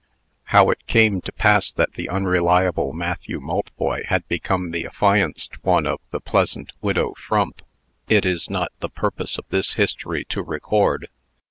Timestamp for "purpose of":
8.89-9.45